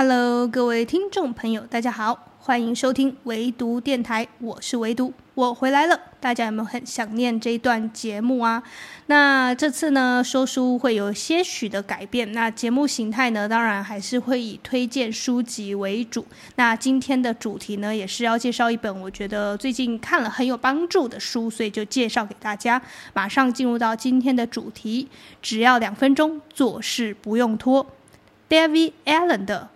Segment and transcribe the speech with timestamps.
[0.00, 5.98] Hello，各位听众朋友，大家好，欢迎收听唯读电台，我是唯读，我回来了。
[6.20, 8.62] 大家有没有很想念这一段节目啊？
[9.06, 16.24] 那这次呢，说书会有些许的改变，那节目形态呢，当然还是会以推荐书籍为主。
[16.54, 22.80] 那今天的主题呢，也是要介绍一本我觉得最近看了很有帮助的书，所以就介绍给大家。
[23.14, 25.08] 马上进入到今天的主题，
[25.42, 27.84] 只要两分钟，做事不用拖
[28.48, 29.70] ，David Allen 的。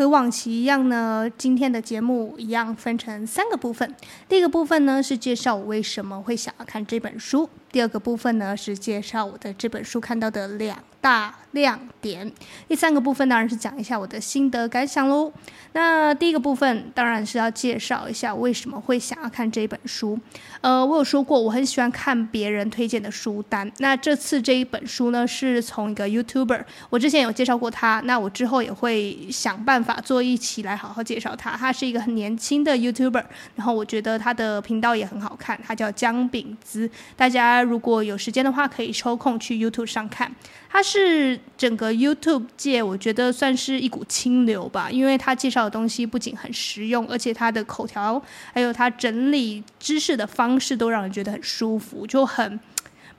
[0.00, 3.94] 和往期一样呢，今天的节目一样分成三个部分。
[4.30, 12.30] 第一个部分呢，是介绍我为什么会想要看这本书；第二个部分呢，是介绍我的这本书看到的两大亮点。
[12.68, 15.32] 第三个部分当然是讲一下我的心得感想喽。
[15.72, 20.18] 那第一个部分当然是要介绍一下为什么会想要看这本书。
[20.60, 23.70] 呃，我有说过我很喜欢看别人推荐的书单。
[23.78, 31.56] 那这次这一本书呢，是从一个 YouTuber，我之前有介绍过他，那我之后也会想办法做一期来好好介绍他。
[31.56, 36.90] 他是一个很年轻的 YouTuber，然后我觉得他的频道也很好看，他叫姜饼子。
[37.16, 40.34] 大家如果有时间的话，可以抽空去 YouTube 上看。
[40.68, 48.22] 他是整个 YouTube 界，我觉得算是一股清流吧，因为他介绍的东西不仅很实用，而且他的口条
[48.52, 52.60] 还有他整理知识的方式都让人觉得很舒服，就很。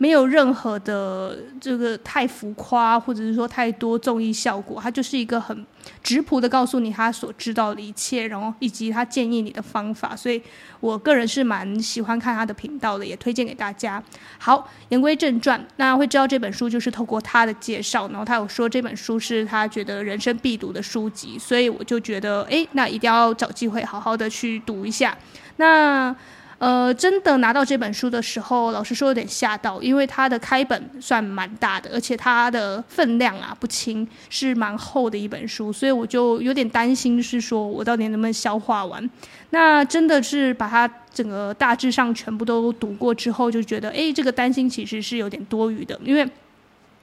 [0.01, 5.63] 没有任何的这个太浮夸，或者是说太多综艺效果，他就是一个很
[6.01, 10.41] 直朴的告诉你他所知道的一切，然后以及他建议你的方法，所以
[10.79, 14.03] 我个人是蛮喜欢看他的频道的，也推荐给大家。
[14.39, 25.15] 好，言归正传，那会知道这本书就是透过他的介绍，然后他有说这本书是他觉得人生必读的书籍，所以我就觉得，哎，那一定要找机会好好的去读一下。
[25.57, 26.15] 那。
[26.61, 39.09] 呃，真的拿到这本书的时候，老实说有点吓到，因为它的开本算蛮大的，而且它的分量啊不轻，是蛮厚的一本书，所以我就有点担心，是说我到底能不能消化完。
[39.49, 46.29] 那真的是把它整个大致上全部都读过之后，就觉得，哎，这个担心其实是有点多余的，因为。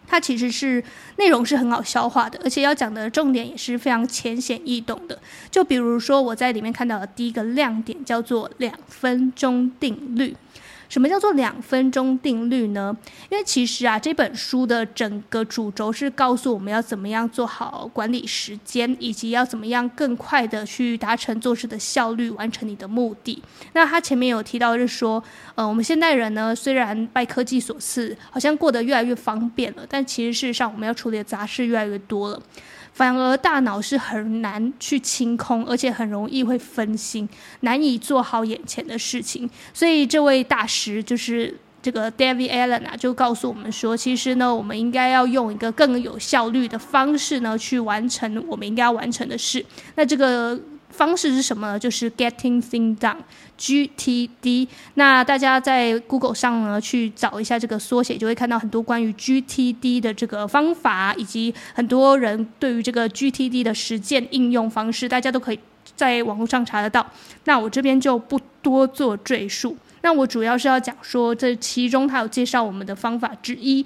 [0.08, 0.82] 它其实是
[1.16, 5.18] 内容是很好消化的，而且要讲的重点也是非常浅显易懂的。
[5.50, 10.34] 就比如说我在里面看到的第一个亮点叫做两分钟定律。
[10.88, 12.96] 什么叫做两分钟定律呢？
[13.30, 23.42] 因为其实啊，这本书的整个主轴是告诉我们要怎么样做好管理时间，以及要怎么样更快的去达成做事的效率，完成你的目的。
[23.74, 25.22] 那他前面有提到，就是说，
[25.54, 32.42] 呃，我们现代人呢，虽然拜科技所赐，好像过得越来越方便了，但其实事实上我们要处理的杂事越来越多了。
[32.98, 37.28] 反而大脑是很难去清空，而且很容易会分心，
[37.60, 39.48] 难以做好眼前的事情。
[39.72, 49.64] 所以这位大师就是这个 David Allen 啊，就告诉我们说，其实呢，我们应该要用一个更有效率的方式呢，去完成我们应该要完成的事。
[49.94, 50.60] 那这个。
[50.90, 51.78] 方式是什么呢？
[51.78, 54.68] 就是 Getting Things Done，GTD。
[54.94, 65.60] 那大家在 Google 上呢去找一下这个缩写，就会看到很多关于 GTD 的这个方法，以及很多人对于这个 GTD 的实践应用方式，大家都可以
[65.94, 67.06] 在网络上查得到。
[67.44, 69.76] 那我这边就不多做赘述。
[70.02, 73.84] 那我主要是要讲说，这其中它有介绍我们的方法之一，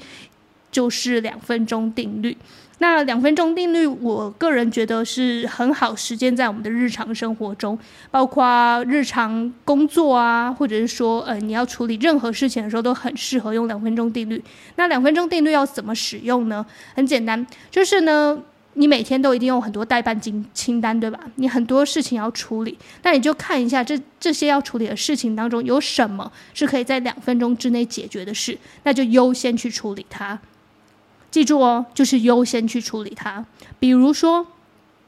[0.70, 2.36] 就是两分钟定律。
[2.82, 7.78] 那两分钟定律，我个人觉得是很好实践在我们的日常生活中，
[8.10, 14.42] 包括日常工作啊，或者是说，呃，你要处理任何事情的时候，都很适合用两分钟定律。
[14.74, 16.66] 那两分钟定律要怎么使用呢？
[16.96, 18.36] 很简单，就是呢，
[18.74, 21.20] 你每天都一定有很多代办清清单，对吧？
[21.36, 30.36] 你很多事情要处理，那你就看一下这这些要处理的事情当中有什么是可以在两分钟之内解决的事，那就优先去处理它。
[31.32, 33.44] 记住哦，就是优先去处理它。
[33.80, 34.46] 比如说，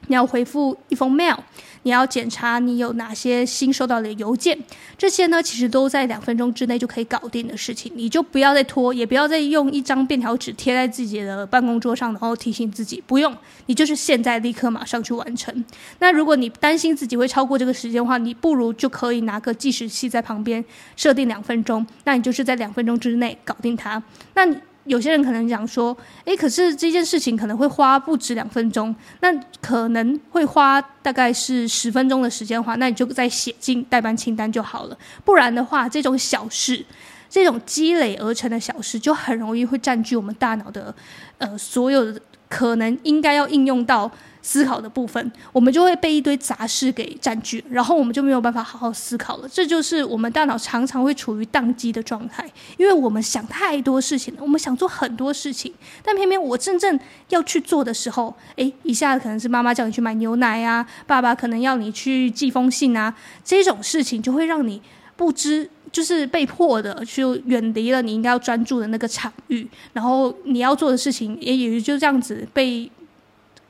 [0.08, 1.36] 你要回复一封 mail，
[1.82, 4.58] 你要检查你有哪些新收到的邮件，
[4.96, 7.92] 这些呢，其实都在两分钟之内就可以搞定的事情。
[7.94, 13.36] 你就不要再拖，也不要再用一张便条纸贴在自己的办公桌上，然后提醒自己不用。
[13.66, 15.64] 你就是现在立刻马上去完成。
[15.98, 20.64] 那如果你担心自己会超过这个时间的话，你不如就可以拿个计时器在旁边
[20.96, 24.02] 设定两分钟，那你就是在两分钟之内搞定它。
[24.34, 24.56] 那你。
[24.84, 34.98] 有些人可能讲说，诶，可是这件事情可能会花不止两分钟，那可能会花大概是十分钟的时间的话，那你就再写进待办清单就好了。
[35.24, 36.84] 不然的话，这种小事，
[37.30, 40.94] 这种积累而成的小事，就很容易会占据我们大脑的
[41.38, 44.10] 呃所有的可能应该要应用到
[44.42, 49.48] 思考的部分，我们就会被一堆杂事给占据，然后我们就没有办法好好思考了。
[49.48, 55.72] 这就是我们大脑常常会处于宕机的状态，因为我们想太多事情了，我们想做很多事情，
[56.04, 57.00] 但偏偏我真正
[57.30, 64.82] 要去做的时候，诶，一下可能是妈妈叫你去买牛奶啊，爸爸可能要你去寄封信啊，这种事情就会让你
[65.16, 72.90] 不知，就是被迫的去远离了你应该要专注的那个场域，然后你要做的事情也也就这样子被。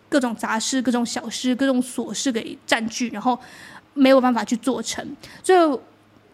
[0.07, 3.37] 各种杂事、各种小事、各种琐事给占据，然后
[3.95, 5.05] 没有办法去做成。
[5.43, 5.81] 最后，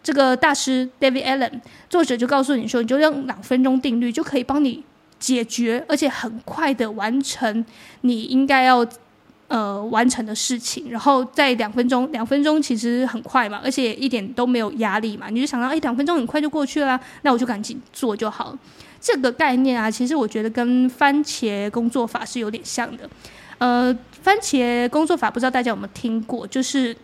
[0.03, 1.59] 这个大师 David Allen
[1.89, 4.83] 作者就告诉你说，你就用两分钟定律就可以帮你
[5.17, 7.65] 解决，而且很快的完成
[8.01, 8.85] 你应该要
[9.51, 10.89] 呃完成的事情。
[10.89, 15.27] 然后在两分钟，两分钟其实很快嘛，而且一点都没有压力嘛。
[15.29, 18.57] 你就想到，哎，两分钟很快就过去了，那我就赶紧做就好。
[18.99, 23.09] 这个概念啊，其实我觉得跟番茄工作法是有点像的。
[23.57, 26.47] 呃，番茄工作法不知道大家有没有听过？
[26.47, 26.95] 就是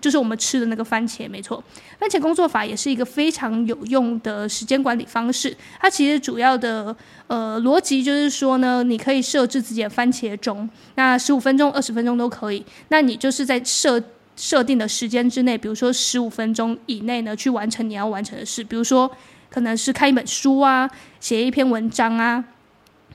[0.00, 1.62] 就是我们吃的那个番茄，没错。
[1.98, 5.56] 番茄工作法也是一个非常有用的时间管理方式。
[5.80, 6.94] 它其实主要的
[7.26, 12.64] 呃逻辑就是说呢，你可以设置自己的番茄钟，那十五分钟、二十分钟都可以。
[12.88, 14.02] 那你就是在设
[14.36, 18.64] 设定的时间之内，比如说十五分钟以内呢，去完成你要完成的事。
[18.64, 19.10] 比如说，
[19.50, 20.90] 可能是看一本书啊，
[21.20, 22.42] 写一篇文章啊。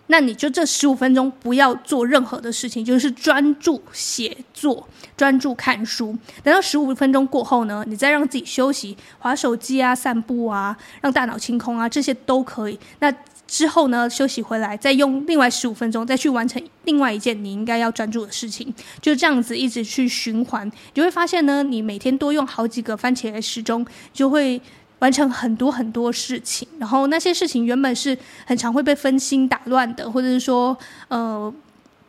[0.07, 6.17] 那你就这十五分钟不要做任何的事情，就是专注写作、专注看书。
[6.43, 12.79] 等到十五分钟过后呢，你再让自己休息，划手机啊、散步啊，让大脑清空啊，这些都可以。
[12.99, 13.13] 那
[13.45, 24.61] 之后呢，休息回来，再用另外十五分钟再去完成另外一件你应该要专注的事情，就这样子一直去循环，你会发现呢，你每天多用好几个番茄时钟，就会。
[24.99, 30.75] 完成很多很多事情，然后那些事情原本是很常会被分心打乱的，或者是说，
[31.07, 31.53] 呃，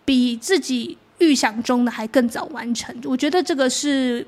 [0.06, 2.96] 比自己预想中的还更早完成。
[3.04, 4.26] 我觉得这个是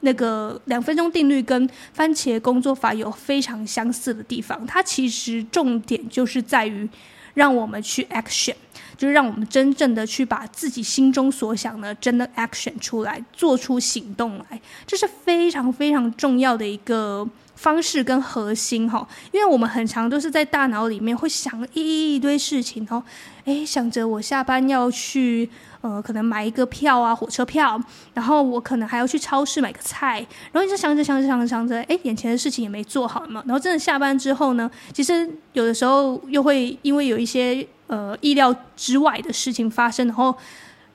[0.00, 4.66] 那个两分钟定律跟番茄工作法有非常相似的地方。
[4.66, 6.86] 它其实重点就是在于
[7.32, 8.54] 让我们去 action，
[8.94, 17.26] 就是让我们真正的去把自己心中所想的真的 action 出来，做出行动来，这是非常非常重要的一个。
[17.62, 23.00] 方式跟核心哈，因为我们很常都是在大脑里面会想一堆事情哦，
[23.44, 25.48] 诶，想着我下班要去
[25.80, 27.80] 呃，可能买一个票啊，火车票，
[28.14, 40.34] 然后我可能还要去超市买个菜，然后一直想着想着想着想着，诶，眼前的事情也没做好嘛，然后真的下班之后呢，其实有的时候又会因为有一些呃意料之外的事情发生，然后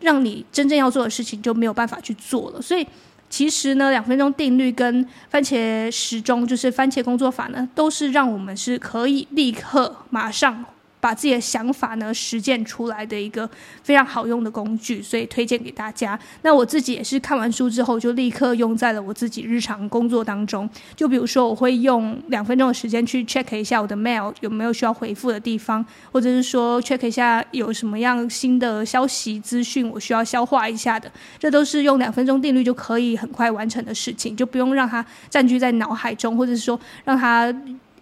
[0.02, 2.86] 让你真正要做的事情就没有办法去做了，所以。
[3.30, 10.66] 其实呢，两分钟定律跟番茄时钟，就是番茄工作法呢，都是让我们是可以立刻马上。
[11.00, 13.50] 把自己的想法呢实践出来的一个
[13.84, 16.20] 非常好用的工具，所以推荐给大家。
[16.42, 20.70] 那我自己也是看完书之后就立刻用在了我自己日常工作当中。
[20.96, 31.12] 就比如说，我会用两分钟的时间去 check 一下我的 mail 有没有需要回复的地方，或者是说 check 一下有什么样新的消息资讯我需要消化一下的。
[31.38, 37.54] 这都是用两分钟定律就可以很快完成的事情，就不用让它占据在脑海中，或者是说让它。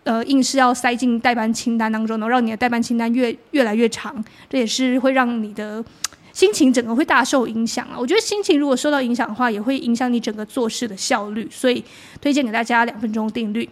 [0.06, 5.84] 呃，硬是要塞进待办清单当中，能让你的待办清单越越来越长，这也是会让你的
[6.31, 7.98] 心情整个会大受影响啊。
[7.98, 11.84] 我觉得心情如果受到影响的话，也会影响你整个做事的效率，所以
[12.22, 13.68] 推荐给大家两分钟定律。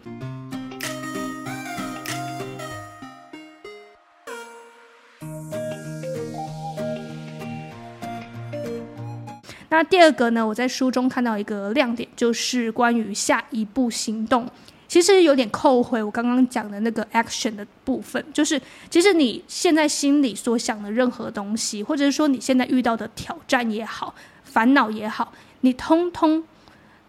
[9.70, 14.50] 那第二个呢，我在书中看到一个亮点，就是关于下一步行动。
[14.94, 26.44] 其实有点扣回我刚刚讲的那个 action 的部分，就是其实你现在心里所想的任何东西，或者是说你现在遇到的挑战也好、烦恼也好，你通通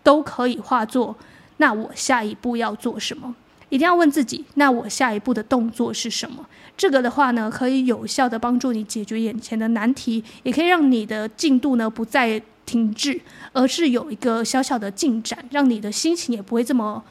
[0.03, 1.15] 都可以化作
[1.59, 3.35] 那我下一步要做什么？
[3.69, 6.47] 一定要问自己，那我下一步的动作是什么？
[6.79, 13.21] 这个的话呢，可以有效地帮助你解决眼前的难题，也可以让你的进度呢不再停滞，
[13.53, 17.05] 而是有一个小小的进展，让你的心情也不会这么。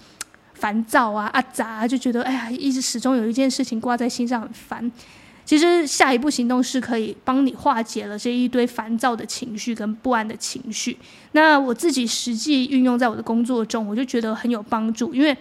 [0.63, 4.89] 烦躁啊啊杂，就觉得哎呀，一直始终有一件事情挂在心上，很烦。
[5.43, 10.97] 其实下一步行动是可以帮你化解了这一堆烦躁的情绪跟不安的情绪。
[11.33, 15.13] 那我自己实际运用在我的工作中，我就觉得很有帮助。
[15.13, 15.35] 因为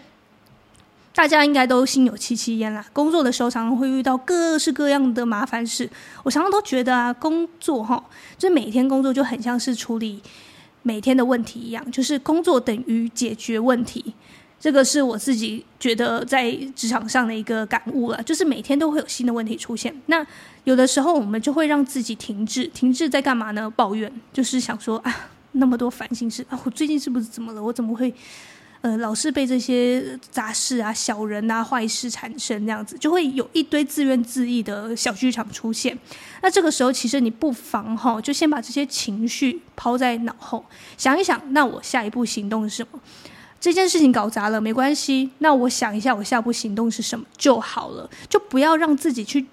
[1.14, 5.88] 大家应该都心有戚戚焉啦，工作的时候常常会遇到各式各样的麻烦事。
[6.24, 8.04] 我常常都觉得啊，工作哈，
[8.36, 10.20] 就每天工作就很像是处理
[10.82, 14.14] 每天的问题一样，就是工作等于解决问题。
[14.62, 19.92] 这个是我自己觉得在职场上的一个感悟了，就是每天都会有新的问题出现。
[20.06, 20.24] 那
[20.62, 23.68] 有的时候我们就会让自己停滞，停滞在干嘛呢？
[23.74, 25.12] 抱怨，就是想说啊，
[25.50, 27.60] 那么多烦心事啊，我最近是不是怎么了？
[27.60, 28.14] 我怎么会
[28.82, 32.64] 呃老是被这些杂事啊、小人啊、坏事缠身？
[32.64, 35.98] 这样子就会有一堆自怨自艾的小剧场出现。
[36.40, 40.64] 那这个时候，其实你不妨哈，就先把这些情绪抛在脑后，
[40.96, 43.00] 想一想，那我下一步行动是什么？
[43.62, 49.46] 这件事情搞砸了没关系，那我想一下，我下一步行动是什么就好了，就不要让自己去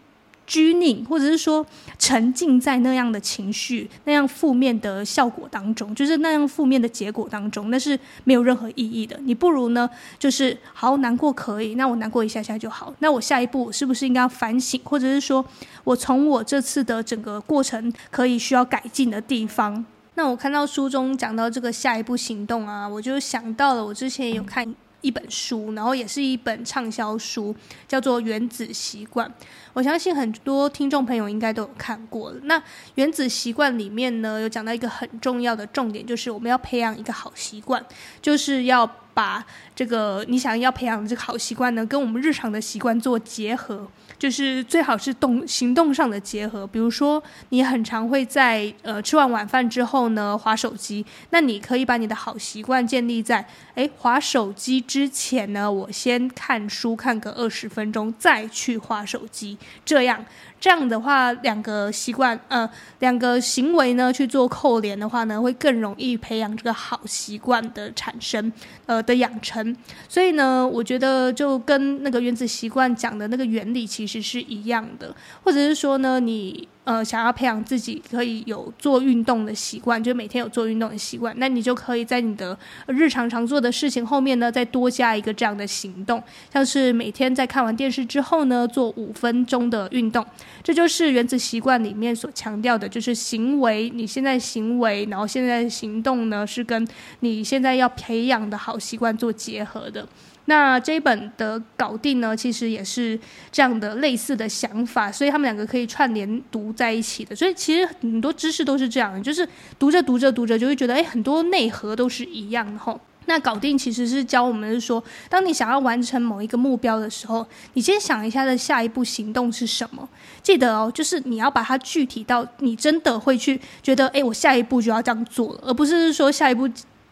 [0.47, 1.63] 拘泥，或者是说
[1.99, 9.15] 沉浸在那样的情绪、那样负面的效果当中，就是那样负面的结果当中，那是没有任何意义的。
[9.21, 9.87] 你不如呢，
[10.17, 12.91] 就是好难过可以，那我难过一下下就好。
[12.97, 15.45] 那我下一步是不是应该反省，或者是说
[15.83, 19.85] 我从我这次的整个过程可以需要改进的地方？
[20.19, 27.55] 那我看到书中讲到这个下一步行动啊，我就想到了我之前有看一本书，然后也是一本畅销书，
[27.87, 29.25] 叫做《原子习惯》。
[29.71, 32.39] 我相信很多听众朋友应该都有看过了。
[32.43, 32.59] 那
[32.95, 37.81] 《原子习惯》里面呢，有讲到一个很重要的重点，就是我们要培养一个好习惯，
[38.21, 39.41] 就是要把
[39.73, 43.87] 这个你想要培养的这个好习惯呢，跟我们日常的习惯做结合。
[44.19, 60.23] 就是最好是动行动上的结合，比如说你很常会在呃吃完晚饭之后呢划手机，那你可以把你的好习惯建立在诶划手机之前呢，我先看书看个二十分钟，再去划手机，这样。
[60.61, 68.51] 这样的话，两个习惯，呃，两个行为呢去做扣连的话呢，会更容易培养这个好习惯的产生，
[68.85, 69.73] 呃的养成。
[70.09, 76.67] 所以呢，我觉得就跟那个原子习惯讲的那个原理其实实是一样的，或者是说呢，你。
[76.89, 86.19] 呃，想要培养自己可以有做运动的习惯，就每天有做运动的习惯，那你就可以在你的日常常做的事情后面呢，再多加一个这样的行动，
[86.51, 90.25] 像是每天在看完电视之后呢，做五分钟的运动，
[90.63, 96.87] 这就是原子习惯里面所强调的，就是行为，你现在行为，然后现在行动呢，是跟
[97.19, 100.07] 你现在要培养的好习惯做结合的。
[100.45, 103.19] 那这一本的搞定呢，其实也是
[103.51, 107.35] 这样的类似的想法，所以他们两个可以串联读在一起的。
[107.35, 109.45] 所以其实很多知识都是这样的，就是
[109.77, 112.97] 读着读着读着就会觉得，哎，很多内核都是一样的吼。
[113.25, 120.07] 那搞定其实是教我们是说，当你想要完成某一个目标的时候，你先想一下的下一步行动是什么。
[120.41, 126.67] 记得哦，就是你要把它具体到你真的会去觉得，哎，我下一步就要这样做了，而不是说下一步。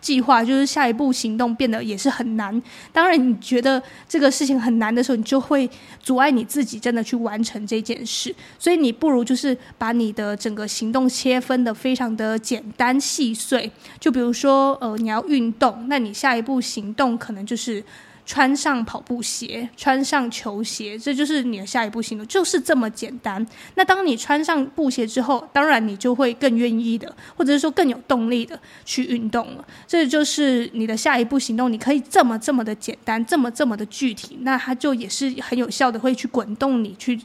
[0.07, 2.63] 计划就是下一步行动变得也是很难。
[2.93, 5.69] 当然，你觉得这个事情很难的时候，你就会
[6.01, 8.33] 阻碍你自己真的去完成这件事。
[8.57, 13.69] 所以，你不如就是把你的整个行动切分得非常的简单细碎。
[13.99, 17.83] 就比如说，呃，你要运动，那你下一步行动可能就是。
[18.27, 23.43] 穿上跑步鞋，穿上球鞋，这就是你的下一步行动，就是这么简单。
[23.75, 29.65] 那当你穿上布鞋之后，当然你就会更愿意的，或者是说更有动力的去运动了。
[29.87, 37.17] 这就是你的下一步行动，你可以这么这么的简单，这么这么的具体，那它就也是很有效的，会去滚动你去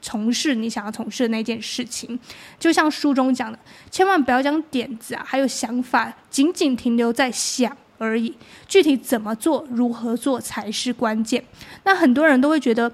[0.00, 2.18] 从事你想要从事的那件事情。
[2.58, 3.56] 就像书中讲的，
[3.92, 7.76] 千万不要将点子啊，还有想法仅仅停留在想。
[8.02, 8.34] 而已，
[8.66, 11.42] 具体怎么做、如何做才是关键。
[11.84, 12.90] 那很多人都会觉得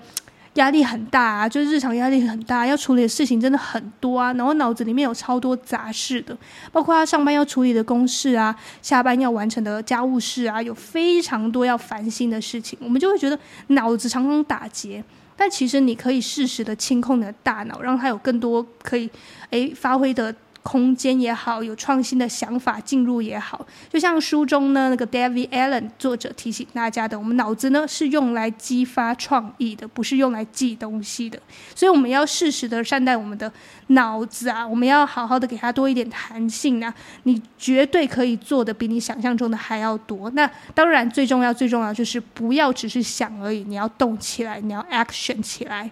[0.54, 6.36] 压力很大啊，就是日常压力很大，要处理的事情真的很多啊，然后脑子里面有超多杂事的，
[6.72, 13.38] 包括他上班要处理的公事啊，下班要完成的家务事啊，有非常多要烦心的事情，我们就会觉得
[13.68, 15.02] 脑子常常打结。
[15.36, 19.08] 但其实你可以适时的清空你的大脑，让它有更多可以
[19.50, 20.34] 诶发挥的。
[20.68, 31.40] 空间也好，有创新的想法进入也好，就像书中呢那个 David Allen 作者提醒大家的，我们脑子呢是用来激发创意的，不是用来记东西的。
[31.75, 33.50] 所以我们要适时的善待我们的
[33.87, 36.92] 脑子啊，我们要好好的给它多一点弹性啊。
[37.22, 40.28] 你绝对可以做的比你想象中的还要多。
[40.32, 45.90] 那当然最重要最重要就是不要只是想而已，你要动起来，你要 action 起来。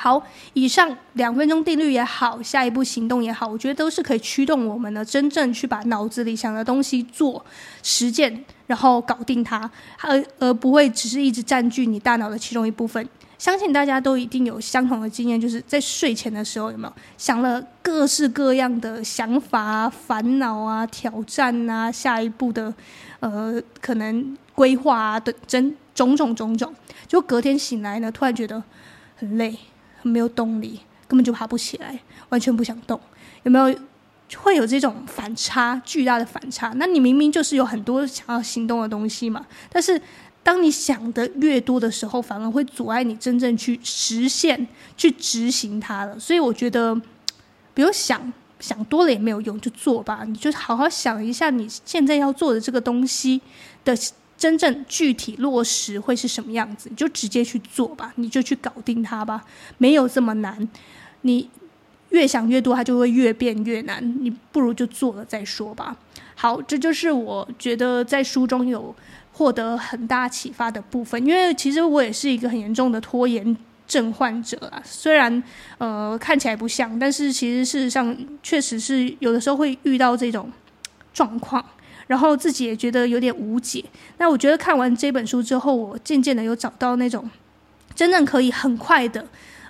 [0.00, 7.44] 好，以上两分钟定律也好，下一步行动也好，我觉得都是可以驱动我们呢，真正去把脑子里想的东西做
[7.82, 9.68] 实践，然后搞定它，
[10.00, 13.06] 而而不会只是一直占据你大脑的其中一部分。
[13.38, 22.72] 相信大家都一定有相同的经验，就是在睡前的时候，有没有想了各式各样的想法、烦恼啊、挑战啊、下一步的
[23.18, 26.72] 呃可能规划啊等真种种种种，
[27.08, 28.62] 就隔天醒来呢，突然觉得
[29.16, 29.56] 很累。
[30.00, 33.00] 很没有动力，根本就爬不起来，完全不想动。
[33.42, 33.78] 有没有
[34.36, 36.72] 会有这种反差，巨大的反差。
[36.76, 40.00] 那你明明就是有很多想要行动的东西嘛，但是
[40.42, 46.18] 当你想的越多的时候，反而会阻碍你真正去实现、去执行它了。
[46.18, 46.94] 所以我觉得，
[47.74, 50.24] 不用想，想多了也没有用，就做吧。
[50.26, 53.40] 你就好好想一下，你现在要做的这个东西
[53.84, 53.94] 的
[54.38, 59.44] 真正具体落实会是什么样子，你就直接去做吧，你就去搞定它吧，
[59.76, 60.66] 没有这么难。
[61.20, 61.50] 你。
[62.10, 64.02] 越想越多，它就会越变越难。
[64.22, 65.94] 你不如就做了再说吧。
[66.34, 68.96] 好，这就是我觉得在书中有
[69.34, 71.22] 获得很大启发的部分。
[71.26, 73.54] 因为其实我也是一个很严重的拖延
[73.86, 75.42] 症患者啊，虽然
[75.76, 80.50] 呃看起来不像，但是其实事实上确实是有的时候会遇到这种
[81.12, 81.62] 状况，
[82.08, 83.84] 然后自己也觉得有点无解。
[84.18, 87.30] 那我觉得看完这本书之后，我渐渐的有找到那种
[87.94, 89.24] 真正可以很快的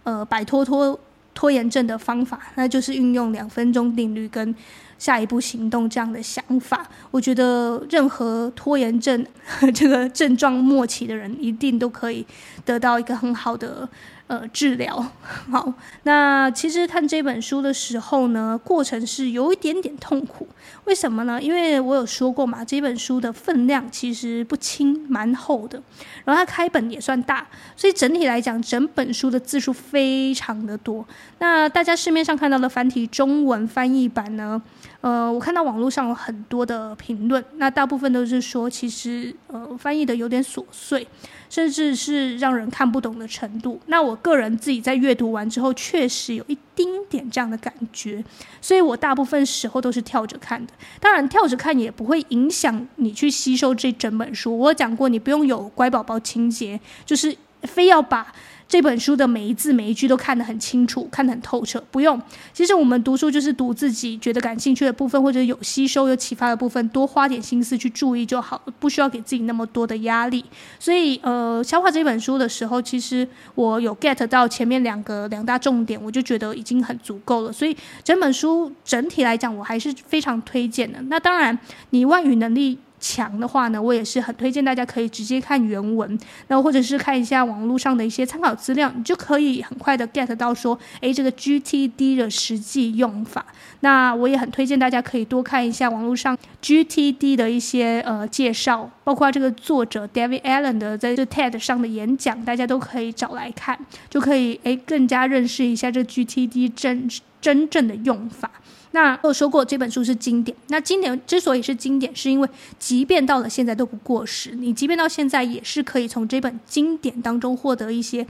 [0.04, 0.98] 呃摆脱拖。
[1.34, 4.52] 拖延症的方法，那就是运用两分钟定律跟
[4.98, 6.86] 下一步行动这样的想法。
[7.10, 9.24] 我觉得任何拖延症
[9.74, 12.26] 这个症状末期的人，一定都可以
[12.64, 13.88] 得到一个很好的。
[14.28, 14.94] 呃，治疗
[15.50, 15.72] 好。
[16.02, 20.46] 那其实看这本书的时候呢，过程是有一点点痛苦。
[20.84, 21.40] 为什么呢？
[21.40, 25.82] 因为我有说过嘛，这本书的分量其实不轻，蛮厚的。
[26.26, 31.02] 然后它开本也算大，所以整体来讲，整本书的字数非常的多。
[31.38, 34.60] 那大家市面上看到的繁体中文翻译版呢？
[35.00, 41.06] 呃，我看到网络上有很多的评论，那大部分都是说，其实呃翻译的有点琐碎，
[41.48, 43.80] 甚至是让人看不懂的程度。
[43.86, 48.24] 那我个人自己在阅读完之后，确实有一丁点这样的感觉，
[48.60, 50.72] 所以我大部分时候都是跳着看的。
[50.98, 54.58] 当然，跳着看也不会影响你去吸收这整本书。
[54.58, 58.34] 我讲过，你不用有乖宝宝情节，就是非要把。
[58.68, 61.82] 这本书的每一字每一句都看得很清楚，看得很透彻。
[61.90, 62.20] 不用，
[62.52, 70.44] 其实我们读书就是读自己觉得感兴趣的部分，或者有吸收、有启发的部分，多花点心思去注意就好，不需要给自己那么多的压力。
[70.78, 77.50] 所以，呃，消化这本书的时候，其实我有 get 到前面两个两大重点，我就觉得已经很足够了。
[77.50, 81.00] 所以，整本书整体来讲，我还是非常推荐的。
[81.08, 81.58] 那当然，
[81.90, 82.78] 你外语能力。
[83.00, 93.44] 强的话呢，我也是很推荐大家可以直接看原文，那或者是看一下网络上的一些参考资料，你就可以很快的 get 到说，诶，这个 GTD 的实际用法。
[93.80, 103.78] 那我也很推荐大家可以多看一下网络上 GTD 的一些呃介绍，包括这个作者 David Allen 的在这 TED 上的演讲，大家都可以找来看，
[104.10, 107.08] 就可以诶更加认识一下这 GTD 真
[107.40, 108.50] 真正的用法。
[108.92, 110.56] 那我说过，这本书是经典。
[110.68, 112.48] 那经典之所以是经典，是因为
[112.78, 114.52] 即便到了现在都不过时。
[114.52, 118.26] 你即便到现在也是可以从这本经典当中获得一些，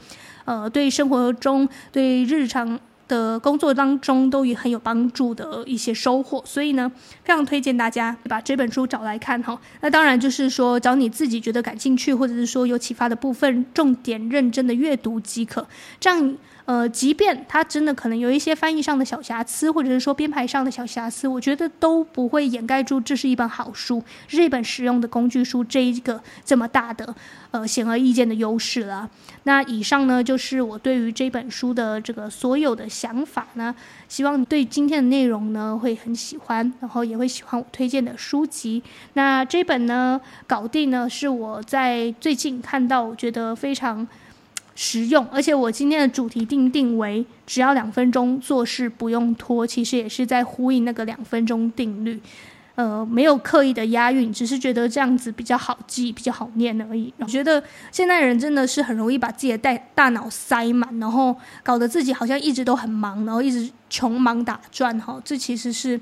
[0.46, 6.42] 呃，对生活中、对日常的工作当中都也很有帮助的一些收获。
[6.44, 6.90] 所以呢，
[7.22, 9.60] 非常推荐大家把这本书找来看哈。
[9.80, 15.68] 那当然就是说，找你自己觉得感兴趣，或者是说有启发的部分，重点认真的阅读即可。
[16.00, 16.36] 这样。
[16.68, 27.14] 呃，即便它真的可能有一些翻译上的小瑕疵，或者是说编排上的小瑕疵，我觉得都不会掩盖住这是一本好书，是一本实用的工具书，这一个这么大的
[27.52, 29.08] 呃显而易见的优势了。
[29.44, 33.74] 那以上呢，就是我对于这本书的这个所有的想法呢，
[34.06, 38.82] 希望你对今天的内容呢会很喜欢，然后也会喜欢我推荐的书籍。
[39.14, 44.06] 那这本呢，搞定呢，是我在最近看到，我觉得非常。
[44.80, 52.20] 实用，而且我今天的主题定定为只要两分钟做事不用拖，其实也是在呼应那个两分钟定律，
[52.76, 57.12] 呃，没有刻意的押韵，只是觉得这样子比较好记，比较好念而已。
[57.18, 57.60] 我觉得
[57.90, 66.00] 现代人真的是很容易把自己的大大脑塞满，然后搞得自己好像一直都很忙，然后一直穷忙打转哈，这其实是。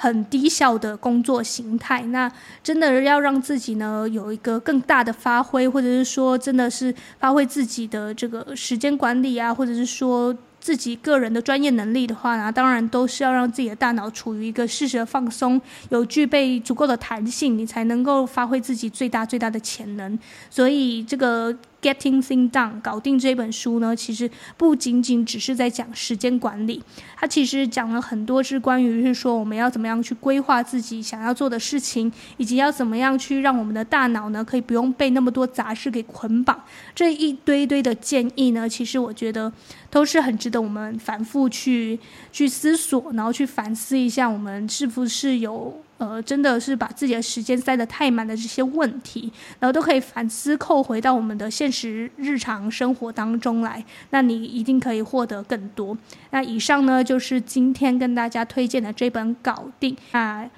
[0.00, 2.30] 很低效的工作形态，那
[2.62, 10.34] 真的要让自己呢有一个更大的发挥，或者是说真的是发挥自己的这个时间管理啊，或者是说。
[10.60, 15.58] 自己个人的专业能力的话呢，当然都是要让自己的大脑处于一个适时的放松，
[15.90, 20.18] 有具备足够的弹性，你才能够发挥自己最大最大的潜能。
[20.50, 26.82] 所以这个 Getting Things Done 搞定这本书呢，其实不仅仅只是在讲时间管理，
[27.16, 36.60] 它其实讲了很多是关于是说我们要怎么样去规划自己想要做的事情，以及要怎么样去让我们的大脑呢可以不用被那么多杂事给捆绑。
[36.94, 39.52] 这一堆堆的建议呢，其实我觉得。
[39.90, 41.98] 都是很值得我们反复去
[42.30, 55.98] 去思索，然后去反思一下，我们是不是有呃，真的是把自己的时间塞得太满的这些问题，然后都可以反思扣回到我们的现实日常生活当中来，那你一定可以获得更多。
[56.30, 60.48] 那以上呢，就是今天跟大家推荐的这本《搞定》啊，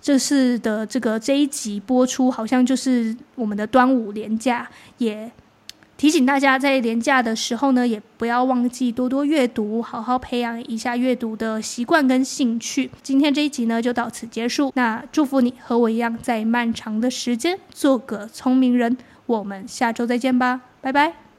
[0.00, 5.30] 这次的这个这一集播出，好像就是我们的端午连假也。
[6.00, 12.90] 提醒大家，在连假的时候呢，也不要忘记多多阅读，好好培养一下阅读的习惯跟兴趣。
[13.02, 14.72] 今天这一集呢，就到此结束。
[14.74, 18.96] 那祝福你和我一样，在漫长的时间做个聪明人。
[19.26, 21.29] 我们下周再见吧，拜拜。